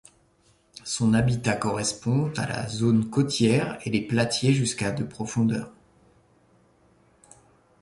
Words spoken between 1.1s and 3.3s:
habitat correspond à la zone